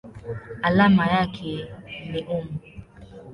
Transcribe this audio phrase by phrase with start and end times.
[0.61, 1.51] Alama yake
[2.11, 2.45] ni µm.